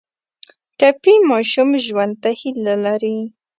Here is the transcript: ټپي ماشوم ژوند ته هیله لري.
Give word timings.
ټپي 0.77 1.13
ماشوم 1.29 1.69
ژوند 1.85 2.13
ته 2.21 2.29
هیله 2.39 2.75
لري. 2.85 3.17